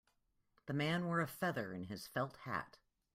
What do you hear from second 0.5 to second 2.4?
The man wore a feather in his felt